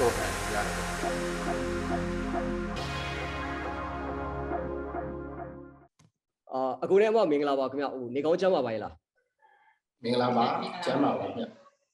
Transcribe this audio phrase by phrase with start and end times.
[0.00, 0.76] တော့တယ်ကြားတယ်
[6.52, 8.94] အာအကိုနဲ့အမမင်္ဂလာပါခင်ဗျဟိုနေကောင်းချမ်းပါပါရဲ့လား
[10.02, 10.44] မင်္ဂလာပါ
[10.84, 11.42] ကျမ်းပါပါဗျ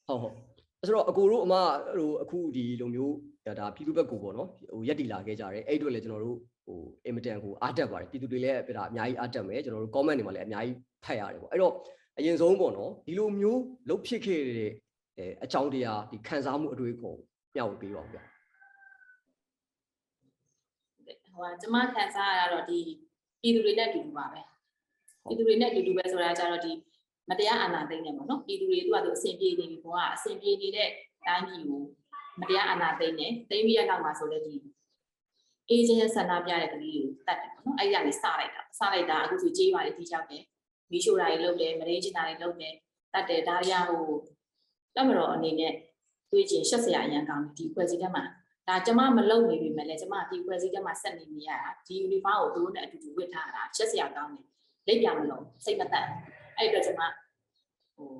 [0.08, 0.34] ဟုတ်ဟုတ်
[0.80, 1.54] အဲ့ဆိုတော့အကိုတို့အမ
[1.96, 3.14] ဟိုအခုဒီလိုမျိုး
[3.58, 11.72] ဒါပြည်သူဘက်ကိုပေါ့နော်ဟိုရက်တီလာခဲ့ကြတယ်အဲ့အတွက်လည်းကျွန်တော်တို့ဟိုအင်မတန်ကိုအားတက်ပါတယ်ပြည်သူတွေလည်းပြတာအများကြီးအားတက်မယ်ကျွန်တော်တို့ comment တွေမှာလည်းအများကြီးဖတ်ရတယ်ပေါ့အဲ့တော့
[12.18, 14.70] အရင်ဆုံးပေါ့နော်ဒီလိုမျိုးလုတ်ဖြစ်ခဲ့တဲ့
[15.18, 17.14] အဲအကြောင်းတရားဒီခံစားမှုအတွေ့အကြုံ
[17.54, 18.18] မျှဝေပေးပါဦးဗျ
[21.36, 22.78] ဟိုကကျမခံစားရတာတော့ဒီ
[23.42, 24.40] ပြည်သူတွေနဲ့အတူတူပါပဲ
[25.24, 26.72] ပြည်သူတွေနဲ့အတူတူပဲဆိုတာကျတော့ဒီ
[27.28, 30.88] မတရားအာဏာသိမ်းနေပါတော့ပြည်သူတွေသူကသူအဆင်ပြေနေပြီဘုရားအဆင်ပြေနေတဲ့
[31.26, 31.82] တိုင်းပြည်ကို
[32.40, 34.54] မတရားအာဏာသိမ်းနေသိမ်းပြီးရနောက်မှာဆိုလည်းဒီ
[35.68, 40.42] အေဂျင့်ဆန္ဒပြတဲ့ကလေးကိုတတ်တယ်ပေါ့နော်အဲ့ဒီကနေစလိုက်တာစလိုက်တာအခုဆိုကြေးပါလေဒီကြောက်တယ်
[40.90, 42.74] မီးရှို့တာတွေလုပ်တယ်မရင်းချင်တာတွေလုပ်တယ်
[43.12, 44.04] တတ်တယ်ဒါရီယာဟို
[44.94, 45.72] လက်မတော်အနေနဲ့
[46.32, 48.24] တွေးချင်ရှက်စရာအရန်ကောင်းတယ်ဒီဖွဲ့စည်းတဲ့မှာ
[48.68, 54.44] ဒါကျမမလုံနေပြီမဲ့လေကျမဒီဖွဲ့စည်းချက်မှာဆက်နေနေရတာဒီ uniform ကိုသူတို့နဲ့အတူတူဝတ်ထားတာချက်စရာကောင်းတယ်
[54.86, 56.06] လက်ပြမလို့စိတ်မသက်
[56.56, 57.00] အဲ့အတွက်ကျမ
[57.96, 58.10] ဟို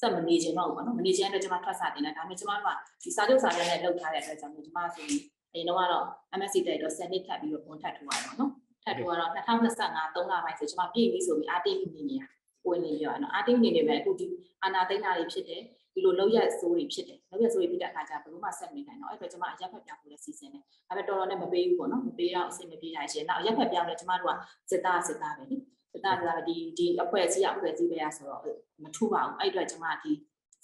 [0.00, 5.20] ဆက်မနေချင်တော့ဘူးပေါ့နော်မနေချင်တဲ့အတွက်ကျမထွက်စာတင်တယ်ဒါပေမဲ့ကျမတို့ကဒီစာချုပ်စာတမ်းနဲ့လုပ်ထားတဲ့အတွက်ကြောင့်ကျမဆိုရင်
[5.52, 6.06] အရင်တော့ကတော့
[6.38, 8.50] MSC တိုက်တော့7နှစ်ထပ်ပြီးတော့ပုံထပ်ထိုးရတော့နော်
[8.84, 12.22] ထပ်ထိုးရတော့2025 3လပိုင်းဆိုကျမပြည့်ပြီဆိုပြီးအာတိတ်နေနေရ
[12.68, 14.26] ဝင်နေပြောရနော်အာတိတ်နေနေပဲအခုဒီ
[14.62, 15.62] အာနာသိန်းတာတွေဖြစ်တယ်
[15.94, 24.36] ဒီလိုလောက်ရဆိုးတွေဖြစ်တယ်လောက်ရဆိုးတွေဖြစ်တဲ့အခါကျဘယ်လိုမှဆက်မနေနိုင်တော့အဲ့အတွက်ကျွန်မအရက်ဖက်ပြောင်းဖို့လည်းစီစဉ်တယ်ဒါပေမဲ့တော်တော်နဲ့မပေးဘူးပေါ့နော်မပေးတော့အဆင်မပြေနိုင်ရှင်နောက်အရက်ဖက်ပြောင်းလဲကျွန်မတို့က
[24.70, 25.56] စစ်သားစစ်သားပဲနိ
[25.92, 28.42] စစ်သားစစ်သားပဲဒီဒီအဖွဲ့အစည်းအဖွဲ့အစည်းပဲရဆိုတော့
[28.82, 30.12] မထူပါဘူးအဲ့အတွက်ကျွန်မဒီ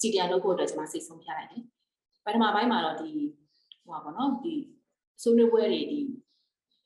[0.01, 1.63] စီတန်လုပ်ဖို့အတွက်ကျွန်မစိတ်ဆုံးဖြတ်လိုက်တယ်
[2.25, 3.11] ပထမပိုင်းမှာတော့ဒီ
[3.85, 4.55] ဟိုပါပေါ့နော်ဒီ
[5.23, 6.01] ဆွေးနွေးပွဲတွေဒီ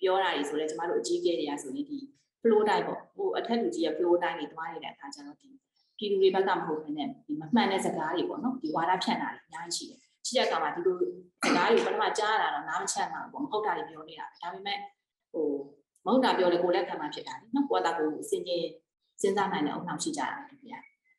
[0.00, 1.98] ပြောတာတွေဆိုလဲကျွန်မတို့အကြီးအကဲတွေကဆိုရင်ဒီ
[2.40, 5.50] flow တိုင်းပေါ့ဟိုအထက်လူကြီးရဲ့ flow တိုင်းတွေတွားနေတဲ့အခါကျတော့ဒီ
[5.98, 10.96] ပြည်သူတွေဘက်ကမဟုတ်ဘဲနဲ့ဒီမမှန်တဲ့စကားတွေပေါ့နော်ဒီဝါဒဖြန့်တာတွေအများကြီးရှိတယ်ရှိတဲ့အခါမှာဒီလို
[11.44, 14.78] စကားတွေပထမကြားရတာတော့နားမချမ်းတာပေါ့မဟုတ်တာတွေပြောနေတာပဲဒါပေမဲ့
[15.32, 15.48] ဟို
[16.04, 18.64] မဟုတ်တာပြောလေကိုယ်လက်ခံမှဖြစ်တာလေနော်ကိုယ်ကကိုယ်စဉ်းကျင်
[19.20, 20.78] စဉ်းစားနိုင်တဲ့အုံနောက်ရှိကြတာခင်ဗျာ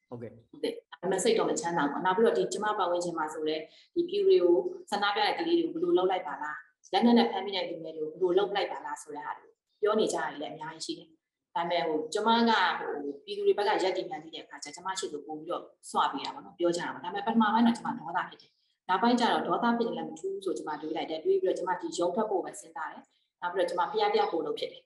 [0.09, 3.56] ဟုတ်ကဲ့ဟုတ်ကဲ့ဒါပေမဲ့စိတ်တော့မချမ်းသာဘူးနောက်ပြီးတော့ဒီကျမပတ်ဝန်းကျင်မှာဆိုလဲ
[3.96, 4.56] ဒီပြည်တွေကို
[4.91, 6.58] ဆန္ဒပြတဲ့ကလေးတွေကိုဘယ်လိုလုပ်လိုက်ပါလား
[6.94, 9.47] လက်နက်နဲ့ဖမ်းမိတဲ့လူငယ်တွေကိုဘယ်လိုလုပ်လိုက်ပါလားဆိုတဲ့ဟာတွေ
[9.81, 11.09] ပြောနေကြရတယ်လည်းအများကြီးရှိတယ်
[11.56, 12.92] ဒါပေမဲ့ဟိုကျမကဟို
[13.26, 18.52] ပြည်သူတွေဘက်ကရက်တင်မှန်တဲ့အခါကျကျမရှိလို့ပို့ပြီးတော့စွပေးတာပေါ့နော်ပြောကြတာပေါ့ဒါပေမဲ့ပထမပိုင်းတော့ကျမဒေါသဖြစ်တယ်
[18.90, 23.04] နောက်ပိုင်းကျတော့ဒေါသဖြစ်နေလည်းမထူးဆိုကျမတွေးလိုက်တယ်တွေးပြီးတော့ကျမဒီရုံထွက်ဖို့ပဲစဉ်းစားတယ်
[23.42, 24.84] နောက်ပြီးတော့ကျမဖျားတရားပို့လို့ဖြစ်တယ်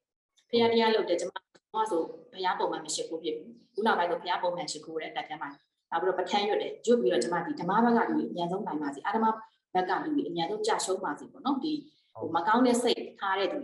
[0.50, 2.02] ဖျားတရားလုပ်တယ်ကျမကဆို
[2.34, 5.50] ဖျားပုံမှန်မရှိဘူးဖြစ်ဘူးခုနောက်ပိုင်းဆိုဖျားပုံမှန်ရှိခိုးတယ်တက်တန်းမှာ
[5.92, 9.26] နောက်ပြီးတော့ပထန်းရွတ်တယ်ရွတ်ပြီးတော့ကျမဒီဓမ္မဘက်ကလူအများဆုံးနိုင်ပါစီအာဓမ္မ
[9.74, 11.74] ဘက်ကလူအများဆုံးကြာရှုံးပါစီပေါ့နော်ဒီ
[12.14, 13.60] ဟိုမကောင်းတဲ့စိတ်ထားတဲ့သူ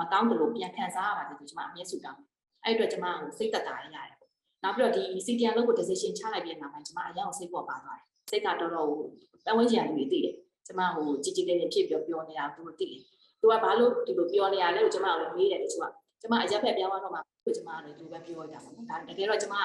[0.00, 2.20] မကောင်းတယ်လို့ပြန်ခံစားရပါစေဆိုကျမအမြဲဆုတောင်း
[2.64, 4.30] အဲ့အတွက်ကျွန်မဟိုစိတ်သက်သာရရတယ်ပေါ့
[4.62, 9.00] နောက်ပြီးတော့ဒီ CTN လို့ကို decision ချလိုက်ပြီးနောက်ပိုင်းကျွန်မအရင်ကစိတ်ပေါ်ပါသွားတယ်စိတ်ကတော်တော်ဟို
[9.46, 10.34] ပတ်ဝန်းကျင်ကလူတွေသိတယ်
[10.66, 13.00] ကျွန်မဟိုကြည်ကြည်လေးလေးဖြစ်ပြောပြောနေတာသူတို့သိတယ်
[13.40, 15.86] သူကဘာလို့ဒီလိုပြောနေရလဲကိုကျွန်မလည်းမေးတယ်တချို့က
[16.20, 19.56] ကျွန်မအရက်ဖက်ပြောင်းသွားတော့မှကိုကျွန်မလည်းဒီလိုပဲပြောကြပါမယ်ဒါတကယ်တော့ကျွန်မ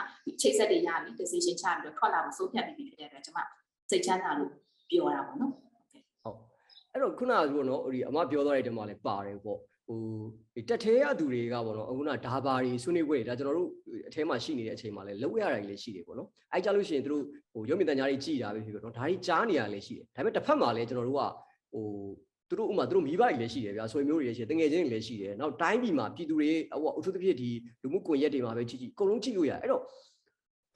[0.41, 3.39] ချိတ်ဆက်တွေရပြီ decision ချပြီးတော့ထွက်လာဖို့ဆုံးဖြတ်ပြီးပြီတဲ့အတွက်ကျွန်မ
[3.89, 4.51] စိတ်ချမ်းသာလို့
[4.89, 5.53] ပြောတာပေါ့နော်
[6.91, 9.99] အဲ့တော့ခုနကပြောနော်ဟိုဒီအမပြောသွားတဲ့တည်းမှာလည်းပါတယ်ပေါ့ ဟို
[10.55, 13.69] ဒီတက်သေးရသူတွေကပေါ့နော်အခုနဒါဘာတွေဆွေးနွေးပွဲတွေဒါကျွန်တော်တို့
[14.07, 21.21] အထဲမှာရှိနေတဲ့အချိန်မှာလည်းလောက်ရတာတွေလည်းရှိတယ်ပေါ့နော်အဲ့ကြလို့ရှိရင်တို့ဟိုရုပ်မြင်သံကြားတွေကြည်တာပဲဖြစ်ဖြစ်နော်ဒါတွေကြားနေရလည်းရှိတယ်ဒါပေမဲ့တစ်ဖက်မှာလည်းကျွန်တော်တို့က
[21.73, 21.85] ဟို
[22.49, 26.49] သူတို့ဥမာသူတို့မိဘတွေလည်းရှိတယ်ဗျာဆွေမျိုးတွေလည်းရှိတယ်တငယ်ချင်းတွေလည်းရှိတယ်နောက်တိုင်းပြည်မှာပြည်သူတွေ
[26.81, 27.49] ဟိုအထူးသဖြင့်ဒီ
[27.81, 29.83] လူမှုကွန်ရက်တွေမှာပဲကြည့်ကြည့်အကုန်လုံးကြည့်လို့ရတယ်အဲ့တော့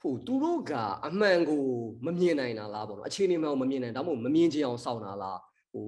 [0.00, 0.72] ဟိုသူတို့က
[1.06, 1.64] အမှန်ကို
[2.06, 5.38] မမြင်နိုင်တာလားပေါ့နော်အခြေအနေမှန်ကိုမမြင်နိုင်ဒါမှမဟုတ်မမြင်ချင်အောင်စောင့်တာလား
[5.72, 5.86] ဟို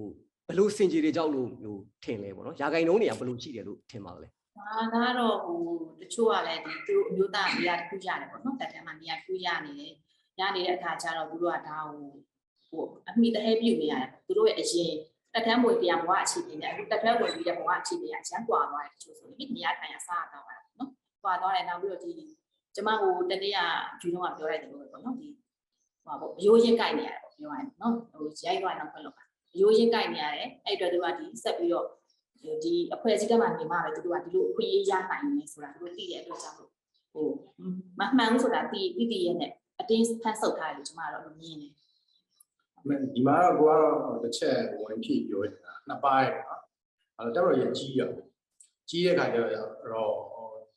[0.49, 5.61] ဘယ်လိုစင်ကြေတွေကြောက်လို့ဟိုထင်လဲပေါ့နော်ရာဂိုင်နှုန်းတွေကဘယ်လိုရှိတယ်လို့ထင်ပါလဲဒါကတော့ဟို
[6.01, 9.93] တချို့ကလည်းဒီသူတို့အမျိုးသားနေရာတစ်ခုရတယ်ပေါ့နော်တက်တန်းမှာနေရာတစ်ခုရနေတယ်
[10.41, 12.05] ရနေတဲ့အခါကျတော့သူတို့ကဒါဟို
[12.69, 14.93] ဟိုအမိတဟဲပြုတ်နေရတယ်သူတို့ရဲ့အရင်
[15.35, 20.91] တက်တန်းဝင်တရားဘဝအခြေအနေနဲ့အခုတက်တန်းဝင်ပြီးတဲ့ဘဝအခြေအနေကအချမ်းကွာသွားတယ်တချို့ဆိုရင်နေရာထိုင်ရစားတော့တာနော်
[21.23, 22.13] ကွာသွားတယ်နောက်ပြီးတော့ဒီ
[22.75, 23.59] ကျမဟိုတနေ့က
[24.01, 25.29] ဂျူတော့ပြောလိုက်တယ်လို့ပဲပေါ့နော်ဒီ
[26.05, 29.24] ဟိုပါပေါ့ရိုးရင်းကြိုက်နေရတယ်ပေါ့ပြောရရင်နော်ဟိုရိုက်သွားရင်တော့ခွက်လို့ပါ
[29.61, 31.87] ရိုးရင်းကြိုက်နေရတယ်အဲ့အတွက်သူကဒီဆက်ပြီးတော့
[32.65, 36.71] ဒီအဖွဲ့အစည်းကမှနေမှာပဲသူတို့ကဒီလိုအခွင့်အရေးရနိုင်နေဆိုတာသူတို့သိတဲ့အတွက်ကြောင့်လို့
[37.15, 37.29] ဟို
[37.99, 41.73] မမှန်ဘူးဆိုတာသိသိသိရဲ့နဲ့အတင်းဖန်ဆုပ်ထားတယ်လို့ကျွန်မကတော့မြင်တယ်
[43.15, 46.33] ဒီမှာတော့ကိုကတော့တစ်ချက်ဝင်ဖြည့်ပြောနေတာနှစ်ပိုင်း
[47.19, 48.03] အဲ့တော့တော်ရကြီးရ
[48.89, 49.59] ကြီးတဲ့ခါကျတော့ဘယ်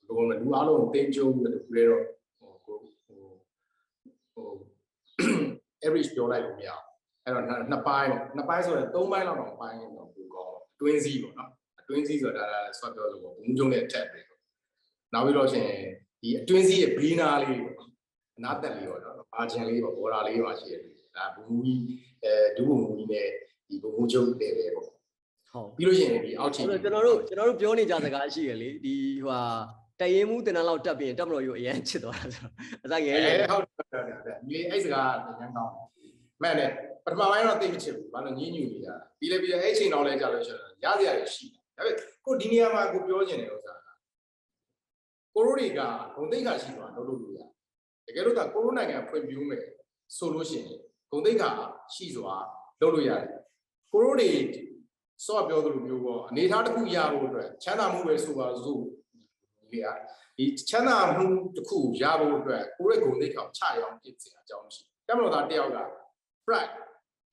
[0.08, 2.04] လိုလဲလူအားလုံးတင်းကျုံပြီးတော့ပြဲတော့
[2.40, 3.22] ဟိုကိုဟို
[4.34, 4.50] ဟို
[5.86, 6.87] average ပြောလိုက်လို့မရအောင်
[7.28, 14.20] အဲ့တော့နှစ်ပိုင်းနှစ်ပိုင်းဆိုတော့သုံးပိုင်းလောက်တော့ပိုင်းတော့ပိုကောင်းတွင်းစည်းပေါ့နော်အတွင်းစည်းဆိုတာဒါဆွတ်ပြောလို့ပေါ့ဘုံကျုံနဲ့အထက်ပဲ
[15.14, 15.68] နောက်ပြီးတော့ရှင်
[16.22, 17.76] ဒီအတွင်းစည်းရဲ့ blina လေးပေါ့
[18.38, 20.82] အနာတက်လေးပေါ့နော်အာဂျင်လေးပေါ့ဘော်ဒါလေးပါရှိတယ်
[21.18, 21.82] ဒါဘူမူကြီး
[22.24, 23.28] အဲဒူဘူမူကြီးနဲ့
[23.68, 28.96] ဒီဘုံကျုံတယ်ပဲပေါ့ဟုတ်ပြီးလို့ရှိရင်ဒီအောက်ချီအဲ့တော့ကျွန်တော်တို့ကျွန်တော်တို့ပြောနေကြစကားရှိရလေဒီ
[29.26, 29.42] ဟိုဟာ
[30.00, 32.54] တရင်မှုတင်တန်းလောက်တက်ပြီးရင်တက်မလို့ရအရင်ချစ်သွားတာဆိုတော့
[32.84, 35.74] အစားငယ်အဲလေဟုတ်တယ်ဟုတ်တယ်ဒီအဲ့စကားညံကောင်း
[36.42, 36.72] မှန်တယ်
[37.06, 41.96] ပထမပိုင်းတော့သိမချစ်ဘူးဘာလို့ညင်းညူနေတာပြီးလေပြီးလေအဲ့ချိန်တော့လဲကြာလို့ရှိရင်ရစရာတွေရှိတယ်ဒါပေမဲ့
[42.26, 43.88] ကိုဒီနေရာမှာကိုပြောချင်တဲ့ဥစ္စာက
[45.36, 45.80] ကိုရိုတွေက
[46.16, 47.40] ဂုံတိတ်ခါရှိသွားလုပ်လို့လို့ရ
[48.06, 49.64] တကယ်လို့ကကိုရိုနိုင်ငံဖွံ့ဖြိုးမယ်
[50.18, 50.80] ဆိုလို့ရှိရင်
[51.12, 51.50] ဂုံတိတ်ခါ
[51.96, 52.36] ရှိစွာ
[52.82, 53.40] လုပ်လို့ရတယ်
[53.94, 54.30] ကိုရိုတွေ
[55.26, 58.82] စော့ပြောသလိုမျိုးပေါ့အနေထားတစ်ခုရဖို့အတွက်ချမ်းသာမှုပဲဆိုပါစို့
[59.72, 59.88] ဒီက
[60.38, 61.26] ဒီချမ်းသာမှု
[61.56, 65.78] တစ်ခုရဖို့အတွက်ကိုရဲ့ဂုံတိတ်ခါချရောင်းပြစ်စရာအကြောင်းမရှိတမလို့သားတယောက်က
[66.48, 66.72] pride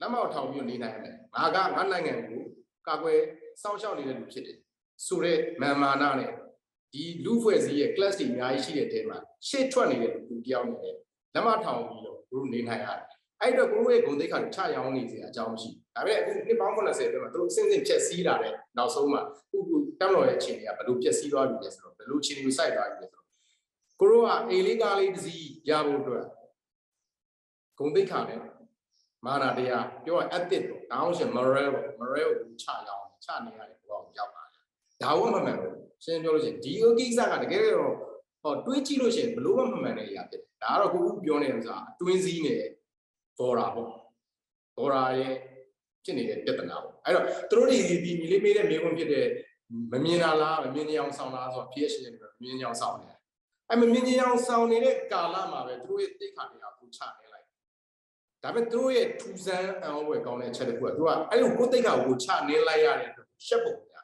[0.01, 2.43] လက်မောက်ထောင်ပြီးနေနိုင်တယ်ငါကငါနိုင်ငံကို
[2.89, 3.21] ကာကွယ်
[3.63, 4.59] စောင့်ရှောက်နေတဲ့လူဖြစ်တယ်
[5.07, 6.31] ဆိုတော့မာမာနာနဲ့
[6.93, 9.19] ဒီလူဖွဲ့စည်းရဲ့ class တွေအများကြီးရှိတဲ့တဲမှာ
[9.49, 10.97] ရှေ့ထွက်နေတဲ့လူတယောက်နေတယ်
[11.35, 13.09] လက်မထောင်ပြီးတော့ဘုရုနေနိုင်ရတယ်
[13.41, 19.21] အဲ့တော့ကိုယ့်ရဲ့ဂုံတိတ်ခါချရောင်းနေစရာအကြောင်းမရှိဒါပေမဲ့အခုနှစ်ပေါင်း80ပြည့်မှာသူတို့အစင်းစင်းဖြက်စီးလာတဲ့နောက်ဆုံးမှာ
[19.51, 23.27] ခုခုတမ်တော်ရဲ့အခြေအနေကဘယ်လိုဖြက်စီးသွားပြီလဲဆိုတော့ဘယ်လိုအခြေအနေကိုစိုက်သွားပြီလဲဆိုတော့
[24.01, 26.25] ကိုရောကအေလေးကားလေးတစ်စီးရဖို့အတွက်
[27.79, 28.39] ဂုံတိတ်ခါနဲ့
[29.27, 34.63] မာနာတရားပြောရ ethic ပေါ့ဒါအောင်ရှင် moral ပေါ့ moral ကိုချရအောင်ချနေရတယ်ဘောကိုရောက်လာတယ်
[35.03, 37.93] ဒါဝမမှန်ဘူးရှင်းပြောလို့ရှိရင်ဒီကိစ္စကတကယ်တော့
[38.43, 42.63] ဟောတွေးကြည့်လို့ရှိရင်ဘလို့မမှန်တဲ့အရာဖြစ်တယ်ဒါကတော့ကိုခုပြောနေတဲ့ဥစ္စာအတွင်းစည်းနဲ့
[43.39, 43.89] ဘော်ရာပေါ့
[44.77, 45.35] ဘော်ရာရဲ့
[46.05, 49.27] ဖြစ်နေတဲ့ပြဿနာပေါ့အဲ့တော့သူတို့ဒီဒီညီလေးမေးတဲ့မေးခွန်းဖြစ်တဲ့
[49.93, 53.19] မမြင်တာလားမမြင်ကြအောင်ဆောင်လားဆိုတော့ဖြစ်ရှင်တယ်မမြင်ကြအောင်ဆောင်နေတယ်
[53.71, 57.34] အဲ့မမြင်ကြအောင်ဆောင်နေတဲ့ကာလမှာပဲသူတို့ရဲ့တိတ်ခါနေတာကိုချနေလိုက်
[58.45, 63.11] ဒါပေမဲ့သူတို့ရဲ့ထူဆန်းအံ့ဩဖွယ်ကောင်းတဲ့အချက်တစ်ခုကသူကအဲ့လိုကိုယ်တိတ်ခါကိုချနေလိုက်ရတဲ့
[63.47, 64.01] ရှက်ပုံညာ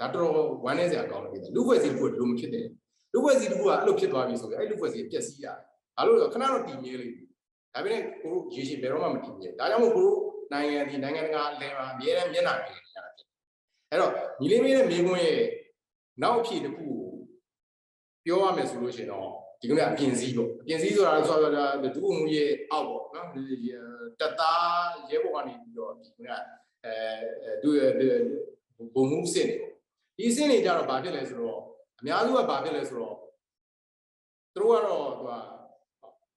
[0.00, 2.66] ဒါတော်တော်ဝမ်းနေစရာကောင်းတယ်လူဖွဲ့စည်းတစ်ခုကဒီလိုမဖြစ်တဲ့
[3.12, 5.56] လူဖွဲ့စည်းတစ်ခုကအဲ့လိုဖြစ်သွားပြီဆိုရင်အဲ့လူဖွဲ့စည်းပျက်စီးရတယ်
[5.96, 7.26] ဘာလို့လဲဆိုတော့ခဏတော့တည်မြဲလိမ့်မယ်
[7.74, 10.18] ဒါပေမဲ့ကိုတို့ရေရှည်ဘယ်တော့မှမတည်မြဲဒါကြောင့်မို့ကိုတို့
[10.52, 13.26] နိုင်ငံဒီနိုင်ငံတကာအလဲမှာအများနဲ့မျက်နှာပြင်နေရတာဖြစ်
[13.90, 15.42] အဲ့တော့ညီလေးမေးတဲ့မိကွန်းရဲ့
[16.22, 17.10] နောက်အဖြစ်တစ်ခုကို
[18.24, 19.28] ပြောရမယ်ဆိုလို့ရှိရင်တော့
[19.60, 23.05] ဒီကနေ့အပြင်စည်းပေါ့အပြင်စည်းဆိုတာဆိုတော့ဒုမှုရဲ့အောက်ပေါ့နော်
[24.20, 26.42] တက်သားရဲဘော်ကနေပြီးတော့ဒီကနေ့
[26.84, 27.70] အဲဒု
[28.94, 29.72] ဘုံမှုစင်နေပေါ့
[30.18, 31.60] ဒီစင်နေကြတော့ဘာဖြစ်လဲဆိုတော့
[32.00, 33.16] အများစုကဘာဖြစ်လဲဆိုတော့
[34.54, 35.30] သူတို့ကတော့သူက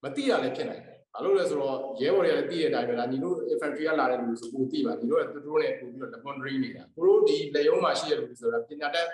[0.04, 9.08] မတိရလည်းဖြစ်နိုင်တယ်ဘာလို့လဲဆိုတော့ရဲဘော်တွေကလည်းသိတဲ့အတိုင်းပဲလားညီတို့ infantry ကလာတဲ့လူဆိုကိုသိပါညီတို့ကသူတို့နဲ့ပို့ပြီးတော့ laboratory နေတာသူတို့ဒီလက်ရုံးမှာရှိတဲ့လူဆိုတာပညာတတ်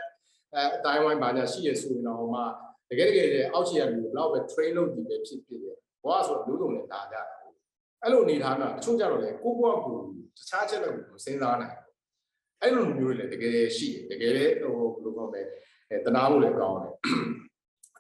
[0.54, 2.42] အဲအတိုင်းဝိုင်းဘာညာရှိရဆိုရင်တော့မှ
[2.89, 7.34] တကယ်တကယ်ကျအောက်ခြေရလူဘလောက်ပဲ train လုပ်ပြီးပဲဖြစ်ဖြစ်တယ်ဘောကဆိုတော့လူစုံနဲ့တာကြတာ
[8.06, 9.98] အဲ့လိုအနေထားမှာတချို့ကြတော့လေကိုယ့်ဘဝကို
[10.38, 11.75] တခြားချက်လက်ကိုစဉ်းစားနိုင်
[12.62, 15.42] အဲ့လိုမျိုးတွေလည်းတကယ်ရှိတယ်တကယ်လေဟိုဘယ်လိုပြောမလဲ
[15.90, 16.94] အဲတနာဖို့လည်းကောင်းတယ်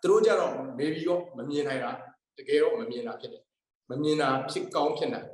[0.01, 1.91] သူတို့ကြတော့ maybe ရောမမြင်နိုင်တာ
[2.37, 3.43] တကယ်တော့မမြင်တာဖြစ်တယ်
[3.89, 5.27] မမြင်တာဖြစ်ကောင်းဖြစ်နိုင်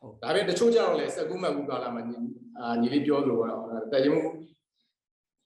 [0.00, 2.02] ဟုတ်ဒါပေမဲ့တချို့ကြတော့လေစက်ကူးမှတ်ကူကာလာမှာ
[2.58, 3.62] အာညီလေးပြောလို့တော့
[3.92, 4.22] တကယ်မှု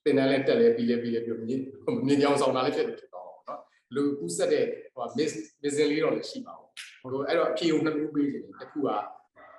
[0.05, 1.61] တင်တယ်လဲတက်လဲပြီးလဲပြီးလဲပြောမြင်
[2.07, 3.61] မြင်ကြောင်ဆောင်တာလည်းဖြစ်တယ်ဖြစ်တော့နော်
[3.95, 6.64] လူကူးဆက်တဲ့ဟို miss missing လေးတော့လည်းရှိပါဘူး
[7.05, 8.89] ဟိုအဲ့တော့အဖြေကိုနှစ်မျိုးပေးနေတယ်တစ်ခုက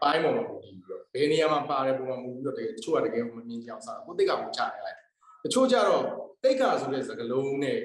[0.01, 4.97] ပိုင်းပေါ်မှာပုံပြီးတော့ဘယ်နေရာမှာပါတယ်ပုံမှာမူပြီးတော့တကယ်တချို့ကတကယ်မမြင်ကြအောင်စားကိုတိတ်ကကိုချနေလိုက်
[5.43, 6.03] တချို့ကြတော့
[6.43, 7.79] တိတ်ကဆိုတဲ့စကားလုံးနဲ့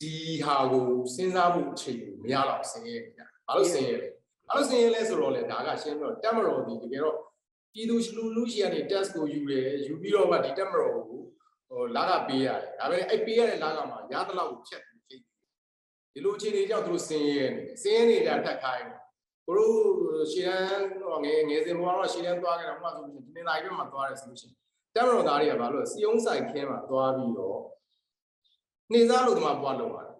[0.00, 4.08] ဒီဟာကိုစဉ်းစားမှုအချိန်ကိုမရတော့ဆင်းရဲနေတာဘာလို့ဆင်းရဲလဲ
[4.48, 7.16] ဘာလို့ဆင်းရဲလဲဆိုတော့လေဒါကရှင်းပြီးတော့တက်မတော်ဒီတကယ်တော့
[7.72, 11.20] ပြည်သူလူလူရှိကနေ test ကိုယူတယ်ယူပြီးတော့ကဒီတက်မတော်ကို
[11.68, 14.87] ဟိုလာကပေးရတယ်ဒါပေမဲ့အဲ့ပေးရတဲ့လာကမှာရသလောက်ကိုဖြတ်ပြီးချိန်
[16.18, 18.98] ဒီလိုအခြေအနေကြောင့်သူတို့ဆင်းရဲနေတယ်ဆင်းရဲနေတာထက်ခိုင်းတယ်
[19.46, 19.76] ဘလို့
[20.32, 20.80] ရှီရန်
[21.24, 24.56] ငယ်ငယ်စဉ်ဘွားတော့ရှီရန်သွားကြတယ်ဟိုမှာဆိုလို့ဒီနေ့နိုင်ပြမှာသွားတယ်ဆိုလို့ရှိရင်
[24.94, 27.60] တက်မတော်သားတွေကဘာလို့စီယုံဆိုင်ခင်းမှာသွားပြီးတော့
[28.92, 30.14] နေစားလို့ဒီမှာပွားလို့ရတယ်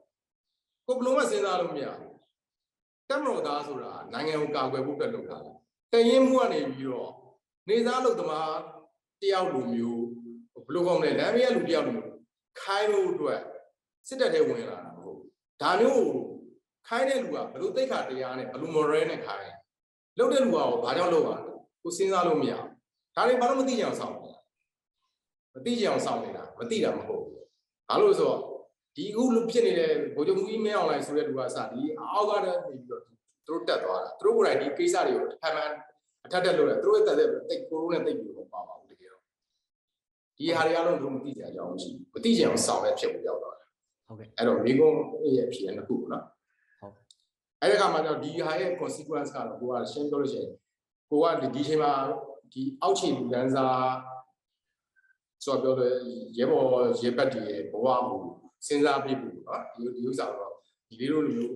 [0.86, 2.14] ကိုဘလုံးမစဉ်းစားလို့မရဘူး
[3.08, 5.38] တက်မတော်သားဆိုတာနိုင်ငံကိုကာကွယ်ဖို့အတွက်လုပ်တာ
[5.92, 7.10] တရင်မှုကနေပြီးတော့
[7.68, 8.40] နေစားလို့ဒီမှာ
[9.20, 10.04] တယောက်လိုမျိုး
[10.66, 12.12] ဘလို့ကောင်းလဲလမ်းမရလူတယောက်လိုမျိုး
[12.60, 13.40] ခိုင်းလို့အတွက်
[14.08, 14.87] စစ်တပ်ထဲဝင်လာတာမဟုတ်
[15.62, 16.04] ဒါမျိုး
[16.88, 19.50] ခိုင်းတဲ့လူကဘလို့တိတ်ခါတရားနဲ့ဘလို့ moral နဲ့ခိုင်း
[20.18, 21.36] လုပ်တဲ့လူကဘာကြောင့်လုပ်ရလဲ
[21.82, 22.68] ကိုစဉ်းစားလို့မရဘူး
[23.14, 24.32] ဒါတွေဘာလို့မသိကြအောင်ဆောင်လဲ
[25.54, 27.36] မသိကြအောင်ဆောင်နေတာမသိတာမဟုတ်ဘူး
[27.88, 28.40] ဘာလို့ဆိုတော့
[28.96, 33.12] ဒီအခုလူဖြစ်နေတဲ့ဗိုလ်ချုပ်မူကြီးမင်းအောင်လှိုင်ဆိုတဲ့လူကစဒီအောက်ကနေပြီးတော့သူ
[33.48, 35.70] တို့တက်သွားတာသူတို့ကိုယ်တိုင်ဒီကိစ္စတွေကိုအမှန်
[36.24, 39.22] အအထက်တက်လို့လည်းသူတို့ရဲ့တက်တဲ့တိတ်ကိုရိုးနဲ့တိတ်ပြီးတော့ပါပါဘူးတကယ်တော့
[40.36, 43.57] ဒီဟာတွေအားလုံးသူတို့မသိကြကြအောင်ရှိမသိကြအောင်ဆောင်ပဲဖြစ်ဖို့ရောက်တော့တယ်
[44.08, 45.00] ဟုတ်ကဲ့အဲ့တော့မိကုန်း
[45.36, 46.24] ရဲ့အဖြစ်နှစ်ခုပေါ့နော်
[46.80, 46.94] ဟုတ်
[47.60, 50.52] အဲ့ဒီကမှတော့ဒီဟာရဲ့ consequence ကတော့ကိုကရှင်းပြောလို့ရှိရင်
[51.10, 51.92] ကိုကဒီချိန်မှာ
[52.52, 53.92] ဒီအောက်ခြေလူလန်းစား
[55.44, 55.96] ဆိုတော့ပြောတယ်
[56.38, 56.66] ရဲဘော်
[57.00, 58.20] ရဲဘက်တွေရဲ့ဘဝကို
[58.66, 60.52] စဉ်းစားပြီးပြီနော်ဒီဒီဥစ္စာတော့
[60.88, 61.54] ဒီလေးလိုမျိုး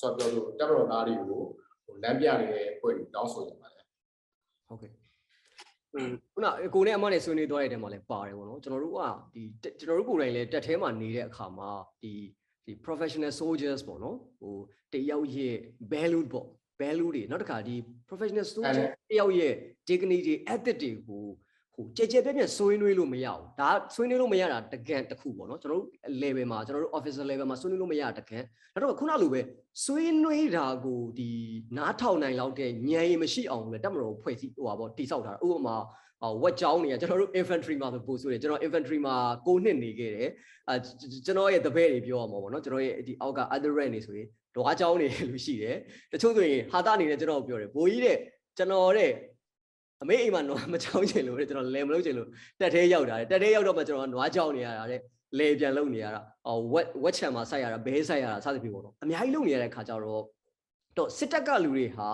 [0.00, 1.42] ဆိုတော့ပြောလို့တပ်မတော်သားတွေကို
[1.84, 3.86] ဟိုလမ်းပြနေတဲ့အဖွဲ့တွေတောင်းဆိုကြပါတယ်
[4.66, 4.99] ဟုတ်ကဲ့ဟို
[5.94, 9.00] ခုနကိုနဲ့အမနဲ့ဆွေးနွေးသွားတဲ့တဲမှာလည်းပါတယ်ပေါ့နော်ကျွန်တော်တို့က
[9.34, 9.42] ဒီ
[9.80, 11.70] ကျွန်တော်တို့ကိုယ်တိုင်လည်းတက်ထဲမှာနေတဲ့အခါမှာ
[12.02, 12.12] ဒီ
[12.64, 14.56] ဒီ professional soldiers ပေါ့နော်ဟို
[14.92, 15.56] တယောက်ရဲ့
[15.92, 16.46] value ပေါ့
[16.80, 17.74] value တွေနောက်တစ်ခါဒီ
[18.08, 19.54] professional soldier တယောက်ရဲ့
[19.88, 21.24] dignity တွေ ethic တွေကိုဟို
[21.96, 25.88] ကြဲကြဲပြန့်ပြန့်ဆွေးနွေးလို့မရဘူးဒါဆွေးနွေးလို့မရတာတကန့်တစ်ခုပေါ့နော်ကျွန်တော်တို့
[26.22, 28.44] level မှာကျွန်တော်တို့ officer level မှာဆွေးနွေးလို့မရတာတကန့်
[28.74, 29.40] နောက်တော့ခုနလိုပဲ
[29.84, 31.30] ဆွေးနွေးတာကိုဒီ
[31.76, 35.76] နားထောင်နိုင်လောက်တဲ့ဉာဏ်ရည်မရှိအောင်လည်းတက်မတော်ဖွဲ့စည်းဟိုပါပေါ့တိဆောက်တာဥပမာ
[36.22, 40.28] ဟောဝက်ကြောင်းတွေကကျွန်တော်တို့ infantry မှာဆိုပို့ဆိုတယ်ကျွန်တော် infantry မှာ9နှစ်နေခဲ့တယ်
[40.68, 40.74] အဲ
[41.26, 45.76] ကျွန်တော်ရဲ့တပည့်တွေပြောရမှာပေါ့နော်ကျွန်တော်ရဲ့ဒီအောက်က other rank တွေဆိုရင်ဓွားကြောင်းတွေလို့ရှိတယ်
[46.12, 48.18] တချို့ဆိုရင်ဟာတာအနေနဲ့ကျွန်တော်ပြောတယ်ဘိုးကြီးတဲ့
[48.56, 49.10] ကျွန်တော်တဲ့
[50.02, 52.28] အမေအိမ်မှာနွားမချောင်းချင်လို့တဲ့ကျွန်တော်လယ်မလုပ်ချင်လို့
[52.60, 55.00] တက်သေးရောက်တာတဲ့တက်သေးရောက်တော့မှကျွန်တော်နွားကြောင်းနေရတာတဲ့
[55.38, 60.24] လေပြန်လုံနေရတာဟောဝက်ဝက်ချံမှာဆိုက်ရတာဘဲဆိုက်ရတာစသဖြင့်ပေါ့နော်အများကြီးလုံနေရတဲ့ခါကျတော့
[60.96, 62.08] တော့စစ်တပ်ကလူတွေဟာ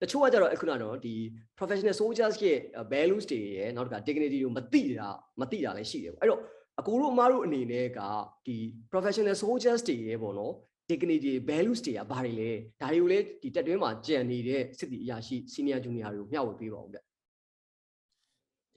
[0.00, 1.14] တချို့ကကြတော့အခုနကတော့ဒီ
[1.58, 2.58] professional soldiers ရဲ့
[2.92, 5.08] values တွေရယ်နောက်တစ်ခါ dignity ကိုမသိတာ
[5.40, 6.40] မသိတာလည်းရှိတယ်ပေါ့အဲ့တော့
[6.80, 8.00] အကူတို့အမားတို့အနေနဲ့က
[8.46, 8.56] ဒီ
[8.92, 10.52] professional soldiers တွေရယ်ပေါ့နော်
[10.90, 16.98] dignity values တွေကဘာတွေလဲဒါတွေကိုလည်းဒီတက်တွင်းမှာကြံနေတဲ့စစ်တီအရာရှိ senior junior တွေကိုမျှဝေပေးပါဦးဗျ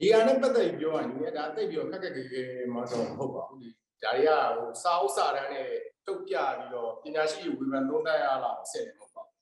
[0.00, 2.42] ဒီဟာနဲ့ပတ်သက်ပြီးပြောရရင်ဒီကဒါတိတ်ပြီးတော့ခက်ခက်ခဲခဲ
[2.74, 3.68] မတော့မဟုတ်ပါဘူးဒီ
[4.02, 5.68] ဒါတွေကဟိုစာအုပ်စာတမ်းနဲ့
[6.06, 9.36] တုတ်ပြပြီးတော့ပညာရှိဝေဖန်သုံးသပ်ရလာအဆင့်မဟုတ်ပါဘူး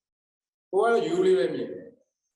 [0.71, 1.89] ကိုကတော့ယူလေးပဲမြင်တယ်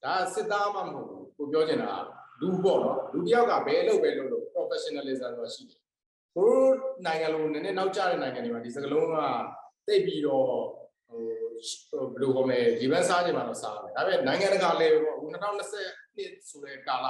[0.04, 1.92] ဒါစစ်သားမှမဟုတ်ဘူးကိုပြောချင်တာ
[2.40, 5.80] လူပေါ့နော်လူတစ်ယောက်ကဘယ်လုပ်ပဲလုပ်လို့ professionalism ဆိုတာရှိတယ်
[6.34, 6.72] ကိုတို့
[7.06, 9.16] နိုင်ငံလုံးနည်းနည်းနောက်ကျတဲ့နိုင်ငံတွေမှာဒီစကလုံးက
[9.86, 10.44] တိတ်ပြီးတော့
[11.08, 15.56] ဟိုဘယ်လိုခေါ်မလဲဒီဘန်းစားခြင်းမှာတော့စားတယ်ဒါပေမဲ့နိုင်ငံတကာ level ပေါ့ဟို2020
[16.16, 17.06] နှစ်ဆိုတဲ့ကာလ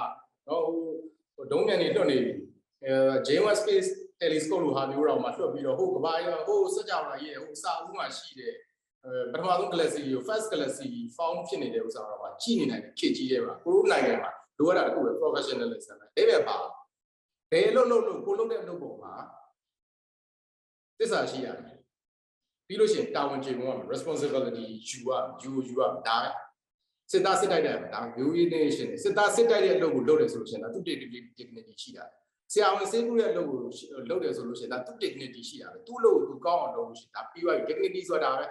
[0.49, 0.98] နော်ဟိုဟို
[1.51, 2.33] ဒုံးမြန်နေလွတ်နေပြီ
[2.85, 2.95] အဲ
[3.27, 3.89] James Space
[4.21, 8.55] Telescope လိုဟာမျိုးတော့မှလွတ်ပြီးတော့ဟိုကဘာကြီးဟိုစကြဝဠာကြီးရဲ့ဟိုစာအုပ်မှာရှိတဲ့
[9.05, 16.57] အဲပထမဆုံး galaxy ကို first galaxy found ဖြစ်နေတဲ့ဥစ္စာတော့မှကြည့်နေနိုင်တဲ့ခေတ်ကြီးတွေမှာကိုရိုနိုင်ငံမှာလိုရတာတခုပဲ professionalism ပဲဒါပဲပါ
[17.51, 19.15] ဘယ်လို့လို့လို့ကိုလုပ်တဲ့အလုပ်ပေါ်မှာ
[20.99, 21.79] သစ္စာရှိရတယ်
[22.67, 25.11] ပြီးလို့ရှိရင်တာဝန်ကျေမှုရမယ် responsibility ယူရ
[25.43, 26.31] ယူယူရဒါပဲ
[27.13, 32.05] စစ်သားစစ်တိုက်တဲ့ဒါမျိုးရင်းနေရှင်စစ်သားစစ်တိုက်တဲ့အလုပ်ကိုလုပ်တယ်ဆိုလို့ရှိရင်ဒါသူ dignity ရှိတာ
[32.53, 33.61] ဆရာဝန်စေးမှုရဲ့အလုပ်ကို
[34.11, 38.47] လုပ်တယ်ဆိုလို့ရှိရင်ဒါသူ dignity ရှိတာပဲသူ့အလုပ်ကိုသူကောင်းအောင်လုပ်လို့ရှိရင်ဒါပြီးသွားပြီ dignity ဆိုတာဒါပဲ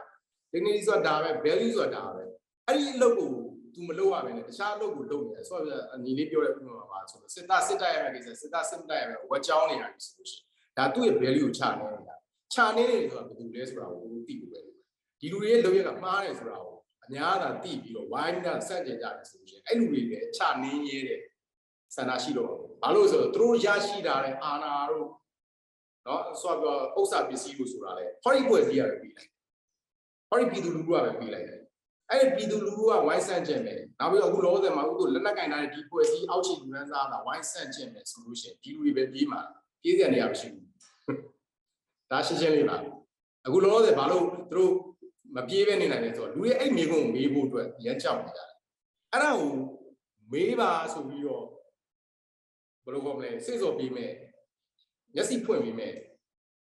[0.54, 2.24] dignity ဆိုတာဒါပဲ value ဆိုတာဒါပဲ
[2.68, 3.30] အဲ့ဒီအလုပ်ကို
[3.74, 10.46] तू မလုပ်ရဘဲနဲ့တခြားအလုပ်ကိုလုပ်နေတယ်ဆိုတော့အညီလေးပြောတဲ့ဥပမာပါဆိုတော့စစ်သားစစ်တိုက်ရမယ့်ကိစ္စစစ်သားစစ်တိုက်ရမယ့်ဝက်ကြောင်းနေတာဆိုလို့ရှိရင်
[10.78, 12.16] ဒါသူ့ရဲ့ value ကိုချနေနေတာ
[12.54, 14.60] ချနေတယ်ဆိုတာဘယ်သူလဲဆိုတာကိုသိဖို့ပဲ
[15.20, 16.76] ဒီလူတွေရဲ့လုပ်ရကမှားတယ်ဆိုတာကို
[17.08, 21.20] အများသာတိပြီးတော့ဝိုင်းတာစက်ကြကြတယ်ဆိုရင်အဲ့လူတွေလည်းချနင်းရဲတဲ့
[21.96, 25.08] ဆန္ဒရှိတော့ဘာလို့ဆိုတော့သူတို့ရရှိတာတဲ့အာနာတို့
[26.08, 29.30] နော်ဆိုတော့ဥစ္စာပစ္စည်းလို့ဆိုတာလေဟောဒီပွဲကြီးရတယ်ပြီးလိုက်
[30.30, 31.60] ဟောဒီပြည်သူလူထုကပဲပြီးလိုက်တယ်
[32.12, 39.40] အဲ့ဒီပြည်သူလူထုကဝိုင်းဆန့်ကျင်တယ်နောက်ပြီးတော့အခုလောဆယ်မှာအခုကိုလက်လက်ကင်ထားတဲ့ဒီပွဲကြီးအောက်ခြေလူန်းစားတာဝိုင်းဆန့်ကျင်တယ်ဆိုလို့ရှိရင်ဒီလူတွေပဲပြေးမှာ
[39.82, 40.68] ပြေးစရာနေရာမရှိဘူး
[42.12, 42.78] ဒါရှင်းရှင်းလေးပါ
[43.46, 44.72] အခုလောဆယ်ဘာလို့သူတို့
[45.38, 48.50] မပြေးပဲနေနိုင်တယ်ဆိုတော့လူတွေအဲ့မိကုန်းကိုမေးဖို့အတွက်ရမ်းကြောက်နေကြတယ်
[49.12, 49.53] အဲ့ဒါကို
[50.32, 51.46] မေးပါဆိုပြီးတော့
[52.84, 54.12] ဘယ်လိုခေါ်မလဲစိတ်စော်ပြီးမဲ့
[55.15, 55.94] မျက်စိဖွင့်ပြီးမဲ့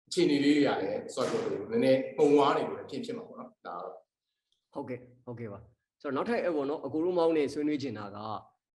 [0.06, 3.94] အခြေအနေလေးတွေရတယ်ဆိုတော့နည်းနည်းပုံဝါးနေလို့ဖြစ်ဖြစ်မှာပေါ့နော်ဒါတော့
[4.74, 5.58] ဟုတ်ကဲ့ဟုတ်ကဲ့ပါ
[6.02, 8.18] ဆိုတော့နောက်ထပ်အဲ့ပေါ့နော်အကူတို့မောင်းနေဆွေးနွေးချင်တာက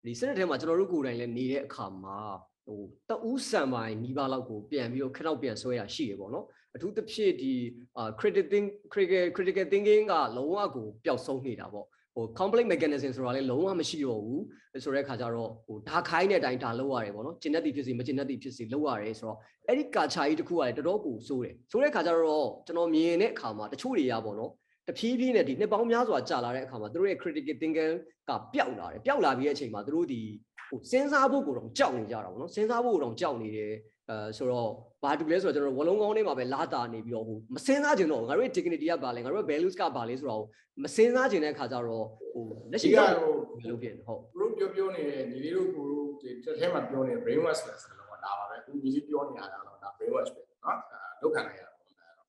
[0.05, 2.19] ဒီစနစ်ထဲမှာကျွန်တော်တို့ကိုယ်တိုင်လည်းနေတဲ့အခါမှာ
[2.65, 7.53] ဟိုတအူးဆံပိုင်းနီးပါးလောက်ကိုပြန်ပြီးတော့ခနောက်ပြန်ဆွဲရရှိတယ်ပေါ့နော်အထူးသဖြင့်ဒီ
[7.97, 14.43] အာ critical think critical critical thinking ကလုံးဝကိုပျောက်ဆုံးနေတာပေါ့ဟို complex mechanism ဆိုတာလည်းလုံးဝမရှိတော့ဘူး
[14.83, 19.37] ဆိုတဲ့အခါကျတော့ဟိုဒါခိုင်းတဲ့အတိုင်းဒါလုပ်ရတယ်ပေါ့နော်ကျင်တတ်သည်ဖြစ်စီမကျင်တတ်သည်ဖြစ်စီလုပ်ရတယ်ဆိုတော့
[19.67, 24.51] အဲ့ဒီကာချာကြီးတစ်ခုကလည်းတော်တော်ကိုစိုးတယ်ဆိုတဲ့အခါကျတော့ကျွန်တော်မြင်တဲ့အခါမှာတချို့တွေရပေါ့နော်
[24.87, 27.93] တဖြည်းဖြည်းနဲ့ဒီနှစ်ပေါင်းများစွာကြာလာတဲ့အခါမှာသူတို့ရဲ့ critical thinking
[28.29, 30.21] ကပျောက်လာတယ်ပျောက်လာပြီးတဲ့အချိန်မှာသူတို့ဒီ
[30.70, 33.72] ဟိုစဉ်းစားဖို့ကိုတော့ကြောက်နေကြတာပေါ့နော်စဉ်းစားဖို့ကိုတော့ကြောက်နေတယ်
[34.10, 34.70] အဲဆိုတော့
[35.02, 40.42] ဘာတူလဲဆိုတော့ကျွန်တော်ဝလုံးကောင်းလေးမှာပဲလာတာနေပြီးတော့ဟိုမစဉ်းစားကြင်တော့ငါတို့ရဲ့ dignity ကဘာလဲငါတို့ရဲ့ values ကဘာလဲဆိုတော့
[40.82, 50.76] မစဉ်းစားကြင်တဲ့အခါကျတော့ဟိုလက်ရှိ ဒီ က က ဘ ဟို ယ်လိုဖြစ်လဲဟုတ် ဘလို့ပြောပြောနေတဲ့ညီလေးတို့ကိုတို့ဒီတစ်ထဲမှာပြောနေတဲ့ brain wash ဆိုတဲ့စကားလုံးကဒါပါပဲအခုညီလေးပြောနေတာကတော့ဒါ brain wash ပဲเนาะ
[51.20, 52.26] လောက်ခံလိုက်ရတာပေါ့ဒါတော့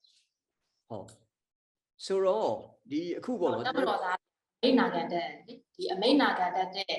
[0.90, 1.08] ဟုတ်
[2.06, 2.52] ဆိုတော့
[2.92, 6.96] ဒီအခုပေါ့နော် တမတော်သားအမိတ်နာခံတဲ့လေဒီအမိတ်နာခံတဲ့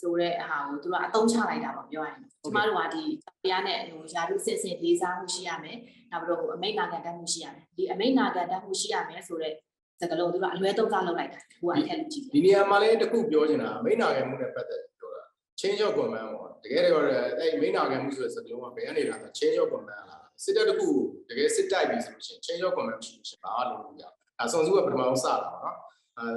[0.00, 3.02] ဆိုတဲ့ဟာကိုသူတို့ကအသုံးချလိုက်တာပေါ့ပြောရရင်ကျမတို့ကဒီ
[3.42, 5.76] တရားနဲ့ဟိုယာရုစစ်စစ်လေးစားမှုရှိရမယ်
[6.10, 9.52] နောက်ပြီးတော့အမိတ်နာခံတတ်မှုရှိရမယ်ဒီအမိတ်နာခံတတ်မှုရှိရမယ်ဆိုတဲ့
[10.00, 15.22] စကားလုံးသူတို့ကအလွဲသုံးစားလုပ်လိုက်တာဟိုကအခက်လို့ကြည့်တယ်ဒီနေရာမှာလည်းတစ်ခုပြောချင်တာမိနာခံမှုနဲ့ပတ်သက်ပြီးပြောတာ
[15.60, 17.04] change of command ပေါ့တကယ်တော့
[17.40, 20.88] အဲ့မိနာခံမှုဆိုတဲ့စကားလုံးကဘယ်ကနေလာလဲ change of command လာစစ်တပ်တစ်ခု
[21.28, 25.76] တကယ်စစ်တိုက်ပြီဆိုလို့ရှိရင် change of command ရှိလို့ရှိရင်ဘာမှလုပ်လို့မရဘူးအဲဆွန်စုကပထမဆုံးစလာတာနော်
[26.20, 26.30] အဲ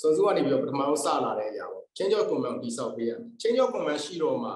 [0.00, 4.50] ဆွန်စုကနေပြီးတော့ပထမဆုံးစလာတဲ့အရာပေါ့ change of command ကိုတိစောက်ပေးရမယ် change of command ရှိတော့မှ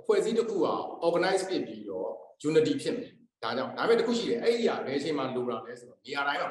[0.00, 0.66] အဖွဲ့အစည်းတစ်ခုက
[1.06, 2.08] organize ဖြစ်ပြီးတော့
[2.48, 3.12] unity ဖြစ်မယ်
[3.42, 6.50] ဒါကြောင့်ဒါပေမဲ့တစ်ခုရှိတယ်အဲ့ဒီအရာဘယ်အချိန်မှလိုတာလဲဆိုတော့နေရာတိုင်းမှာ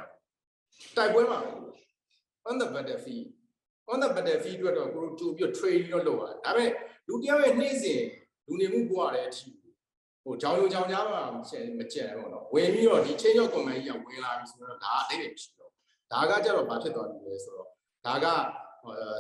[0.98, 1.40] တိုက်ပွဲမှာ
[2.50, 3.28] on the battlefield
[3.92, 6.72] on the battlefield အတွက်တော့ကိုတို့ကြိုပြီး training တော့လုပ်ရတယ်ဒါပေမဲ့
[7.08, 8.02] လူတစ်ယောက်ရဲ့နေ့စဉ်
[8.48, 9.50] လူနေမှုဘဝတဲ့အထိ
[10.24, 15.65] ဟိုကြောင်ကြောင်ကြားမှာမကျန်မကျန်ဘူးတော့ဝင်ပြီးတော့ဒီ change of command ကြီးကဝင်လာပြီဆိုတော့ဒါအတိတ်ပဲမရှိတော့
[16.12, 17.68] ဒါကကြတော့ဘာဖြစ်သွားပြီလဲဆိုတော့
[18.06, 18.26] ဒါက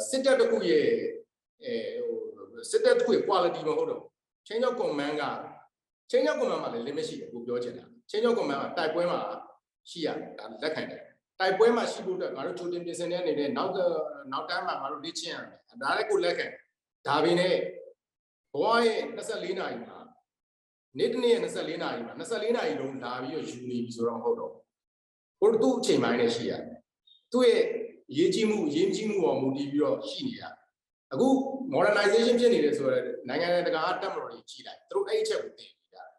[0.10, 0.88] စစ်တပ်တစ်ခုရဲ့
[1.64, 1.74] အဲ
[2.06, 4.02] ဟိုစစ်တပ်တစ်ခုရဲ့ quality မဟုတ်တော့
[4.48, 5.24] change of command က
[6.12, 9.20] change of command မှာလည်း limit ရှိတယ်ကိုပြောချင်တာ change of command ကတိုက်ပွဲမှာ
[9.90, 11.02] ရှိရတယ်ဒါလက်ခံတယ်
[11.40, 13.72] တိုက်ပွဲမှာရှိဖို့အတွက်ငါတို့ကြိုတင်ပြင်ဆင်တဲ့အနေနဲ့နောက်
[14.32, 16.46] နောက်တန်းမှာငါတို့လေ့ကျင့်ရမယ်ဒါလည်းကိုလက်ခံ
[17.08, 17.56] ဒါပေမဲ့
[18.54, 19.98] ဘဝရဲ့24နာရီမှာ
[20.98, 24.54] နေ့တစ်နေ့ရဲ့24နာရီမှာ24နာရီလုံးလာပြီးတော့ယူနေပြီဆိုတော့မဟုတ်တော့
[25.40, 26.75] ကိုတို့သူ့အချိန်ပိုင်းနဲ့ရှိရတယ်
[27.36, 27.64] သူ့ရဲ့
[28.18, 30.44] ရေးကြီးမှုရေးကြီးမှုပေါ်မူတည်ပြီးတော့ရှိနေရ
[31.14, 31.28] အခု
[31.74, 36.10] modernization ဖြစ်နေတယ်ဆိုတော့နိုင်ငံတကာတက်မတော်တွေကြီးလိုက်သူတို့အဲ့အချက်ကိုသိနေကြတယ်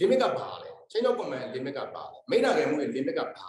[0.00, 3.40] limit ကပါလဲ change of command limit ကပါလဲမိနာခံမှုရဲ့ limit ကပါဒ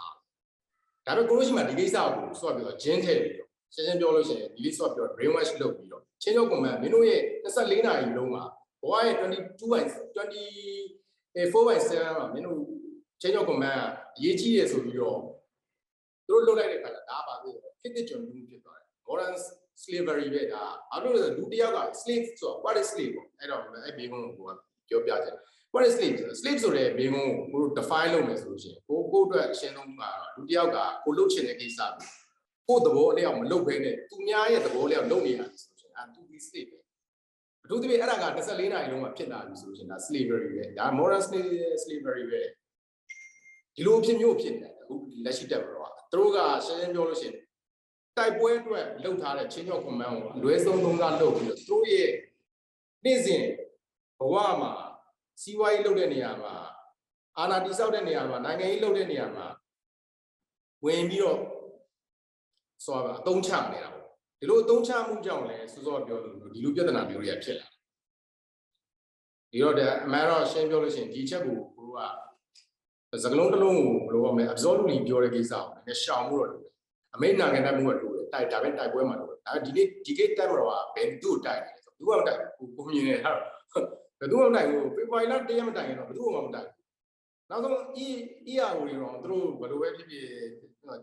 [1.06, 8.44] ပေမဲ့ကိုလို့ရှိမှဒီကိစ္စကိုဆွတ်ပြီးတော့ဂျင်းထည့်ပြီးတော့ရှင်းရှင်းပြောလို့ရှိရင်ဒီလေးဆွတ်ပြီးတော့ brain wash လုပ်ပြီးတော့ change of command မင်းတို့ရဲ့24နာရီလုံးမှာ
[8.82, 9.82] ဘဝရဲ့22 by
[11.36, 12.60] 24 by 7မှာမင်းတို့
[13.20, 15.20] change of command ကအရေးကြီးတယ်ဆိုပြီးတော့
[16.26, 19.34] သူတို့လုပ်လိုက်တဲ့ခါကျဒါပါပဲဖြစ်တဲ့ကျွန်တော်ဖြစ်သွားတယ် modern
[19.82, 24.46] slavery ပဲဒါဘာလို့လဲဆိုတော့လူတစ်ယောက်က slave ဆိုတော့ what is slave ပေါ့အဲ့တော့အဲ့ဘေးကုန်းကို
[24.88, 25.36] ပြောပြချင်
[25.72, 31.88] what is slave slave ဆိုတဲ့ဘေးကုန်းကိုကိုတို့ define လုပ်မယ်ဆိုလို့ရှိရင်ကိုကိုအတွက်အရှင်းဆုံးကတော့လူတစ်ယောက်ကကိုလုပ်ချင်တဲ့ကိစ္စကို
[32.68, 36.78] ကိုသဘောအလျောက်မလုပ်ဘဲနဲ့သူများရဲ့သဘောအလျောက်လုပ်နေတာဆိုလို့ရှိရင်အဲသူဒီ slave ပဲ
[37.64, 41.22] အထူးသဖြင့်အဲ့ဒါက24နာရီလုံးမှာဖြစ်လာပြီဆိုလို့ရှိရင်ဒါ slavery ပဲဒါ modern
[41.82, 42.42] slavery ပဲ
[43.74, 45.75] ဒီလိုအဖြစ်မျိုးဖြစ်နေတယ်အခုလက်ရှိတက်တော့
[46.16, 47.36] သူတို့ကရှင်းရှင်းပြောလို့ရှိရင်
[48.16, 52.10] တိုက်ပွဲအတွက်လှုပ်ထားတဲ့ချင်းချော့ command ကိုအလွဲဆုံးသုံးစားလုပ်ပြီးတော့သူတို့ရဲ့
[53.04, 53.44] နေ့စဉ်
[54.18, 54.72] ဘဝမှာ
[55.42, 56.54] စီးပွားရေးလုပ်တဲ့နေရာမှာ
[57.38, 59.46] အာဏာတည်ဆောက်တဲ့နေရာမှာနိုင်ငံရေးလုပ်တဲ့နေရာမှာ
[60.84, 61.38] ဝင်ပြီးတော့
[62.84, 64.04] ဆိုပါအသုံးချနေတာပေါ့
[64.38, 67.68] ဒီလိုအသုံးချမှုကြောင့်လည်းစောစောပြောလို့ဒီလိုပြဿနာမျိုးတွေကဖြစ်လာ
[69.50, 71.98] ဒီတော့တဲ့အမှန်တော့ရှင်းပြောလို့ရှိရင်ဒီချက်ကိုကိုက
[73.24, 76.64] စကလုံးတစ်လုံးကိုဘယ်လိုပြောမလဲ absolutely ပြောတဲ့ကိစ္စကိုလည်းရှောင်မှုတော့လို့
[77.14, 83.32] အမိတ်နာခံတတ်မှုကလို့တိုက်ဒါပဲတိုက်ပွဲမှာလို့ဒါဒီနေ့ဒီကိတက်မတော်ကဘယ်သူ့တိုက်နေလဲဆိုသူကမတိုက်ဘူးကိုမြင်နေတာ
[84.18, 86.76] ဘယ်သူမှမတိုက်ဘူးဖေဖော်ဝါရီလတရက်မတိုင်ရင်တော့ဘယ်သူမှမတိုက်ဘူး
[87.50, 87.74] နောက်ဆုံး
[88.04, 88.08] E
[88.52, 90.26] ERO တွေတော့သူတို့ဘယ်လိုပဲဖြစ်ဖြစ်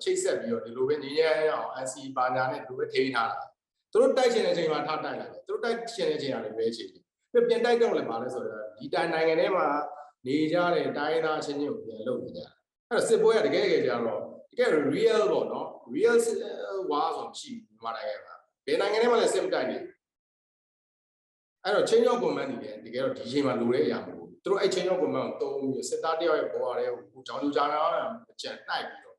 [0.03, 1.21] ချိတ်ဆက်ပြီးတော့ဒီလိုပဲငြင်းရ
[1.51, 3.41] အောင် NC ပါညာနဲ့ဒီလိုပဲထိန်းထားတာ
[3.91, 6.95] သူတို့တိုက်ချင်တဲ့အချိန်မှာထားတိုက်လိုက်တယ်သူတို့တိုက်ချင်တဲ့အချိန်ကလည်းပဲချိန်တ
[7.37, 9.65] ယ်ပြန်တိုက်တော့လည်းပါလဲဆိုတော့ဒီတိုင်းနိုင်ငံထဲမှာ
[10.25, 12.49] နေကြတဲ့တိုင်းသားချင်းချင်းကိုပြန်လုပ်နေကြတယ်
[12.89, 16.15] အဲ့တော့စစ်ပွဲကတကယ်တကယ်ကြတော့တကယ် real ပေါ့နော် real
[16.89, 19.91] war ဆိုမရှိဘူးမြန်မာနိုင်ငံမှာဘယ်နိုင်ငံထဲမှာလည်းစစ်မတိုက်နေဘူး
[21.63, 27.95] အဲ့တော့ change of command တွေလည်းတကယ်တော့ဒီချိန်မှာလိုတဲ့အရာမဟုတ်ဘူးသူတို့အဲ့ change of command ကိုတုံးပြီးစစ်သားတယောက်ရဲ့ဘဝတွေကိုကိုကြောင်ကြူကြောင်အောင်
[28.31, 29.17] အကြံတိုက်ပြီးတော့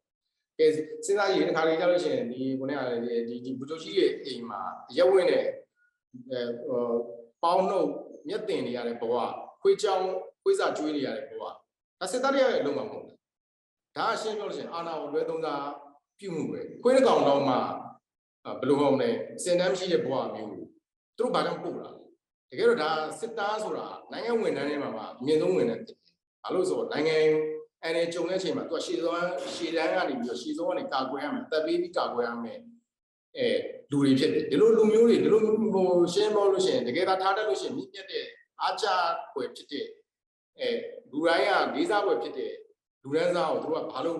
[0.58, 4.60] ကဲစဉ်းစားကြည့်တခါလေးကြောက်လို့ရှိရင်ဒီခုနကလည်းဒီဒီဘူတိုကြီးရဲ့အိမ်မှာ
[4.96, 5.44] ရက်ဝင်တဲ့
[6.30, 6.40] အဲ
[7.42, 7.88] ပေါင်းနှုတ်
[8.28, 9.14] မျက်တင်နေရတဲ့ဘဝ
[9.64, 10.09] ခွေးချောင်း
[10.42, 11.42] ခွေးစာကျွေးနေရတဲ့ဘဝ
[12.00, 13.16] ဒါစစ်သားတယောက်ရဲ့အလုံးမှာမဟုတ်ဘူး
[13.96, 15.66] ဒါအရှင်းပြောလို့ရှိရင်အာနာကိုလွဲသုံးစား
[16.18, 19.11] ပြုမှုပဲခွေးတစ်ကောင်တော့မှဘယ်လိုမှမလဲ
[19.44, 20.59] စင်တမ်းရှိတဲ့ဘဝမျိုးသူ
[21.18, 22.03] တို့ဘာကြောင့်ပို့လာလဲ
[22.50, 27.16] တကယ်တော့ဒါစစ်သားဆိုတာနိုင်ငံဝန်ထမ်းတွေမှာမှာအမြင့်ဆုံးဝန်ထမ်းဖြစ်တယ်။ဘာလို့ဆိုတော့နိုင်ငံ
[27.85, 32.59] အနေကြုံတဲ့အချိန်မှာသူကရှေ့ဆုံးရှေ့တန်းကနေပြီးတော့ရှေ့ဆုံးကနေကာကွယ်ရမယ်။တပ်ပေးပြီးကာကွယ်ရမယ်။
[33.37, 33.46] အဲ
[33.90, 35.40] လူတွေဖြစ်တယ်။ဒီလိုလူမျိုးတွေဒီလို
[35.74, 38.27] ဟိုရှင်းပြောလို့ရှိရင်တကယ်သာထားတတ်လို့ရှိရင်မြင့်မြတ်တဲ့
[38.64, 39.87] အားချွယ်ဖြစ်တဲ့
[40.61, 40.70] အဲ
[41.11, 42.53] လူတိုင်းကလေးစားွယ်ဖြစ်တဲ့
[43.03, 44.18] လူရန်စားကိုသူတို့ကဘာလို့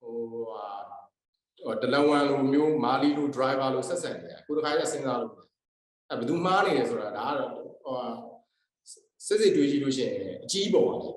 [0.00, 0.14] ဟို
[0.50, 5.32] ဟာတလန်ဝန်လိုမျိုးမာလီလို driver လိုဆက်ဆံနေတယ်။ကိုတခါကျစဉ်းစားလို့
[6.10, 7.96] အဲဘယ်သူမှားနေလဲဆိုတာဒါကတော့ဟို
[9.26, 11.10] စစ်စစ်တွေးကြည့်လို့ရှိရင်အကြီးပေါ်ပါလေ